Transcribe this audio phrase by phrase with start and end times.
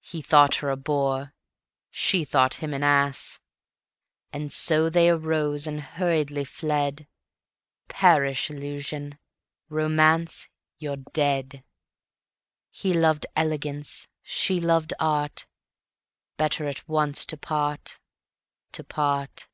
[0.00, 1.34] He thought her a bore,
[1.90, 3.38] she thought him an ass.
[4.32, 7.06] And so they arose and hurriedly fled;
[7.88, 9.18] Perish Illusion,
[9.68, 11.62] Romance, you're dead.
[12.70, 15.44] He loved elegance, she loved art,
[16.38, 17.98] Better at once to part,
[18.72, 19.48] to part.